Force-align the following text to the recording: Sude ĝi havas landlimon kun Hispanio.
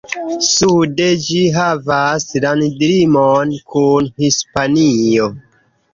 Sude 0.45 1.09
ĝi 1.25 1.41
havas 1.57 2.25
landlimon 2.47 3.53
kun 3.75 4.09
Hispanio. 4.25 5.29